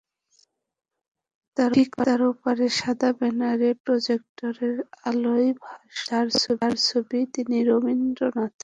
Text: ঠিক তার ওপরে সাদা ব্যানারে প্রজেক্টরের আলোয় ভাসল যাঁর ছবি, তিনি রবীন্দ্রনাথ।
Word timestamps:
ঠিক 1.57 1.89
তার 1.99 2.21
ওপরে 2.31 2.65
সাদা 2.79 3.09
ব্যানারে 3.19 3.69
প্রজেক্টরের 3.83 4.75
আলোয় 5.05 5.49
ভাসল 5.61 6.27
যাঁর 6.51 6.75
ছবি, 6.87 7.19
তিনি 7.35 7.57
রবীন্দ্রনাথ। 7.69 8.53